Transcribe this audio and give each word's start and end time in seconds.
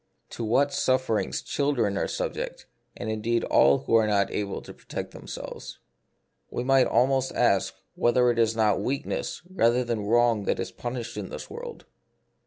To 0.31 0.43
what 0.43 0.73
sufferings 0.73 1.43
children 1.43 1.95
are 1.95 2.07
subject, 2.07 2.65
and 2.97 3.11
indeed 3.11 3.43
all 3.43 3.83
who 3.83 3.93
are 3.93 4.07
not 4.07 4.31
able 4.31 4.59
to 4.63 4.73
protect 4.73 5.11
themselves! 5.11 5.77
We 6.49 6.63
might 6.63 6.87
almost 6.87 7.33
ask 7.35 7.75
whether 7.93 8.31
it 8.31 8.39
is 8.39 8.55
not 8.55 8.81
weakness 8.81 9.43
rather 9.47 9.83
than 9.83 10.07
wrong 10.07 10.45
that 10.45 10.59
is 10.59 10.71
punished 10.71 11.17
in 11.17 11.29
this 11.29 11.51
world 11.51 11.85